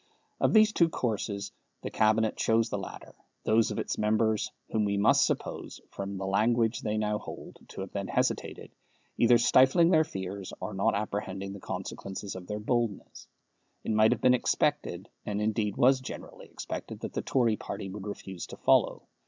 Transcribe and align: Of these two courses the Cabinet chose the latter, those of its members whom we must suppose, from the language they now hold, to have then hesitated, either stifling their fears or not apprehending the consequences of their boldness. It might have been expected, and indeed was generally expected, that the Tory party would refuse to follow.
Of 0.39 0.53
these 0.53 0.73
two 0.73 0.89
courses 0.89 1.51
the 1.83 1.91
Cabinet 1.91 2.35
chose 2.35 2.69
the 2.71 2.79
latter, 2.79 3.13
those 3.43 3.69
of 3.69 3.77
its 3.77 3.99
members 3.99 4.51
whom 4.71 4.83
we 4.83 4.97
must 4.97 5.27
suppose, 5.27 5.79
from 5.91 6.17
the 6.17 6.25
language 6.25 6.81
they 6.81 6.97
now 6.97 7.19
hold, 7.19 7.59
to 7.67 7.81
have 7.81 7.91
then 7.91 8.07
hesitated, 8.07 8.71
either 9.19 9.37
stifling 9.37 9.91
their 9.91 10.03
fears 10.03 10.53
or 10.59 10.73
not 10.73 10.95
apprehending 10.95 11.53
the 11.53 11.59
consequences 11.59 12.35
of 12.35 12.47
their 12.47 12.57
boldness. 12.59 13.27
It 13.83 13.91
might 13.91 14.11
have 14.11 14.21
been 14.21 14.33
expected, 14.33 15.07
and 15.23 15.39
indeed 15.39 15.77
was 15.77 16.01
generally 16.01 16.47
expected, 16.47 17.01
that 17.01 17.13
the 17.13 17.21
Tory 17.21 17.55
party 17.55 17.87
would 17.87 18.07
refuse 18.07 18.47
to 18.47 18.57
follow. 18.57 19.03